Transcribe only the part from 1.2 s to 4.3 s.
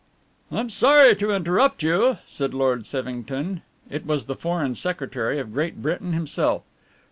interrupt you," said Lord Sevington it was